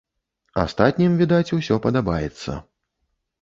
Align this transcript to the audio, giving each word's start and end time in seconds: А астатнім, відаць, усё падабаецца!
А 0.53 0.61
астатнім, 0.67 1.17
відаць, 1.19 1.53
усё 1.59 1.77
падабаецца! 1.85 2.57